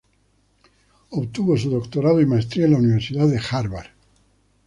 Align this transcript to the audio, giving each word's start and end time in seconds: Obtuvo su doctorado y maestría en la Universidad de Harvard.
Obtuvo 1.11 1.55
su 1.55 1.69
doctorado 1.69 2.21
y 2.21 2.25
maestría 2.25 2.65
en 2.65 2.71
la 2.71 2.79
Universidad 2.79 3.27
de 3.27 3.39
Harvard. 3.51 3.91